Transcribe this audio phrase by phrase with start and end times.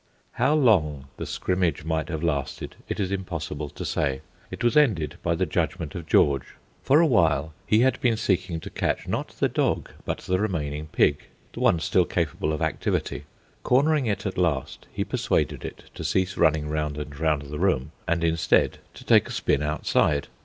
[0.31, 4.21] How long the scrimmage might have lasted it is impossible to say.
[4.49, 6.55] It was ended by the judgment of George.
[6.81, 10.87] For a while he had been seeking to catch, not the dog but the remaining
[10.87, 11.17] pig,
[11.53, 13.25] the one still capable of activity.
[13.61, 17.91] Cornering it at last, he persuaded it to cease running round and round the room,
[18.07, 20.29] and instead to take a spin outside.